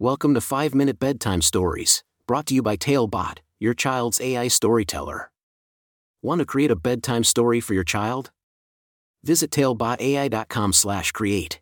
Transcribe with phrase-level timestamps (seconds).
[0.00, 5.30] Welcome to 5 Minute Bedtime Stories, brought to you by Talebot, your child's AI storyteller.
[6.20, 8.32] Want to create a bedtime story for your child?
[9.22, 11.60] Visit talebotai.com/create.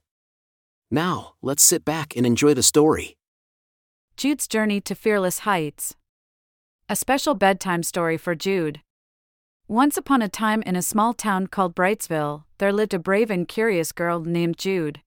[0.90, 3.18] Now, let's sit back and enjoy the story.
[4.16, 5.94] Jude's Journey to Fearless Heights.
[6.88, 8.80] A special bedtime story for Jude.
[9.68, 13.46] Once upon a time in a small town called Brightsville, there lived a brave and
[13.46, 15.02] curious girl named Jude.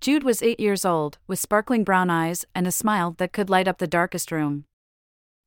[0.00, 3.68] Jude was eight years old, with sparkling brown eyes and a smile that could light
[3.68, 4.64] up the darkest room.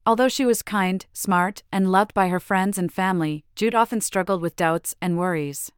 [0.06, 4.42] Although she was kind, smart, and loved by her friends and family, Jude often struggled
[4.42, 5.72] with doubts and worries.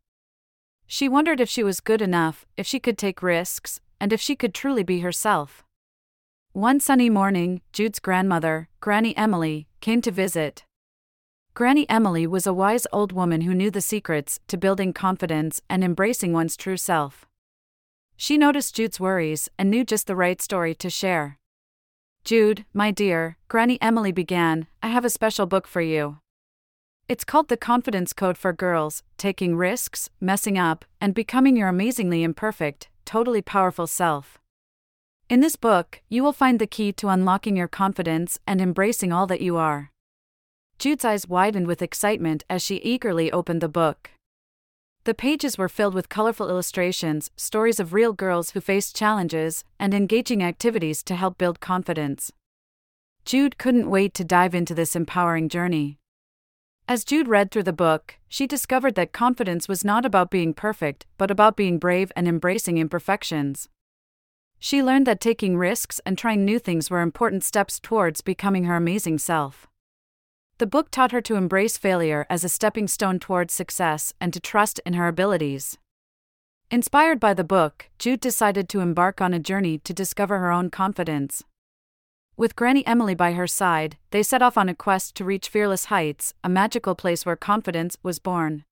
[0.86, 4.36] She wondered if she was good enough, if she could take risks, and if she
[4.36, 5.64] could truly be herself.
[6.54, 10.64] One sunny morning, Jude's grandmother, Granny Emily, came to visit.
[11.54, 15.84] Granny Emily was a wise old woman who knew the secrets to building confidence and
[15.84, 17.26] embracing one's true self.
[18.22, 21.38] She noticed Jude's worries and knew just the right story to share.
[22.26, 26.18] Jude, my dear, Granny Emily began, I have a special book for you.
[27.08, 32.22] It's called The Confidence Code for Girls Taking Risks, Messing Up, and Becoming Your Amazingly
[32.24, 34.38] Imperfect, Totally Powerful Self.
[35.30, 39.28] In this book, you will find the key to unlocking your confidence and embracing all
[39.28, 39.94] that you are.
[40.78, 44.12] Jude's eyes widened with excitement as she eagerly opened the book.
[45.06, 49.94] The pages were filled with colorful illustrations, stories of real girls who faced challenges, and
[49.94, 52.32] engaging activities to help build confidence.
[53.24, 56.00] Jude couldn't wait to dive into this empowering journey.
[56.88, 61.06] As Jude read through the book, she discovered that confidence was not about being perfect,
[61.18, 63.70] but about being brave and embracing imperfections.
[64.58, 68.76] She learned that taking risks and trying new things were important steps towards becoming her
[68.76, 69.69] amazing self.
[70.60, 74.42] The book taught her to embrace failure as a stepping stone towards success and to
[74.42, 75.78] trust in her abilities.
[76.70, 80.70] Inspired by the book, Jude decided to embark on a journey to discover her own
[80.70, 81.46] confidence.
[82.36, 85.86] With Granny Emily by her side, they set off on a quest to reach Fearless
[85.86, 88.66] Heights, a magical place where confidence was born.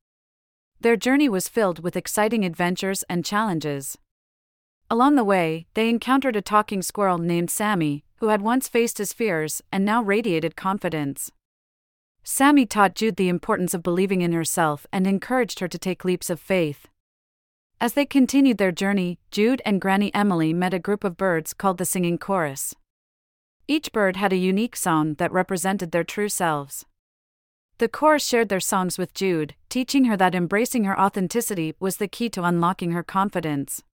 [0.81, 3.98] Their journey was filled with exciting adventures and challenges.
[4.89, 9.14] Along the way, they encountered a talking squirrel named Sammy, who had once faced his
[9.14, 11.31] fears and now radiated confidence.
[12.30, 16.30] Sammy taught Jude the importance of believing in herself and encouraged her to take leaps
[16.30, 16.89] of faith.
[17.80, 21.77] As they continued their journey, Jude and Granny Emily met a group of birds called
[21.77, 22.76] the Singing Chorus.
[23.66, 26.86] Each bird had a unique song that represented their true selves.
[27.77, 32.10] The chorus shared their songs with Jude, teaching her that embracing her authenticity was the
[32.10, 33.83] key to unlocking her confidence.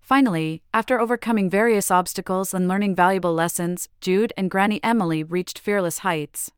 [0.00, 5.98] Finally, after overcoming various obstacles and learning valuable lessons, Jude and Granny Emily reached fearless
[5.98, 6.50] heights.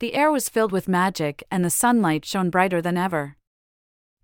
[0.00, 3.36] The air was filled with magic and the sunlight shone brighter than ever.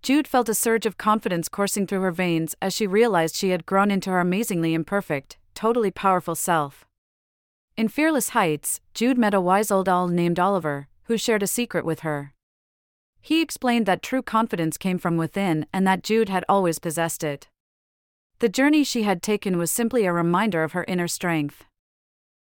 [0.01, 3.67] Jude felt a surge of confidence coursing through her veins as she realized she had
[3.67, 6.87] grown into her amazingly imperfect, totally powerful self.
[7.75, 11.85] In Fearless Heights, Jude met a wise old owl named Oliver, who shared a secret
[11.85, 12.33] with her.
[13.21, 17.49] He explained that true confidence came from within and that Jude had always possessed it.
[18.39, 21.65] The journey she had taken was simply a reminder of her inner strength.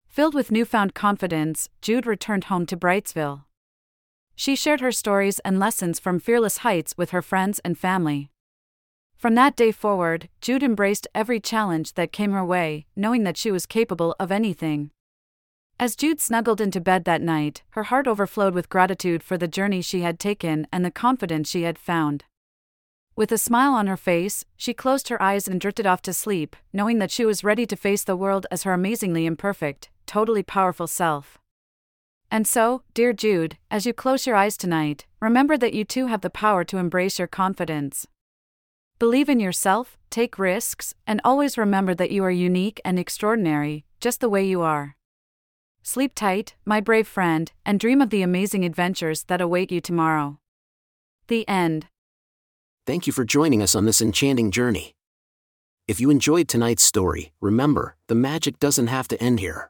[0.10, 3.44] Filled with newfound confidence, Jude returned home to Brightsville.
[4.36, 8.32] She shared her stories and lessons from Fearless Heights with her friends and family.
[9.16, 13.52] From that day forward, Jude embraced every challenge that came her way, knowing that she
[13.52, 14.90] was capable of anything.
[15.80, 19.82] As Jude snuggled into bed that night, her heart overflowed with gratitude for the journey
[19.82, 22.26] she had taken and the confidence she had found.
[23.16, 26.56] With a smile on her face, she closed her eyes and drifted off to sleep,
[26.74, 30.88] knowing that she was ready to face the world as her amazingly imperfect, totally powerful
[30.88, 31.38] self.
[32.32, 36.22] And so, dear Jude, as you close your eyes tonight, remember that you too have
[36.22, 38.08] the power to embrace your confidence.
[38.98, 44.20] Believe in yourself, take risks, and always remember that you are unique and extraordinary, just
[44.20, 44.96] the way you are.
[45.84, 50.40] Sleep tight, my brave friend, and dream of the amazing adventures that await you tomorrow.
[51.28, 51.86] The end.
[52.88, 54.96] Thank you for joining us on this enchanting journey.
[55.88, 59.70] If you enjoyed tonight's story, remember, the magic doesn't have to end here.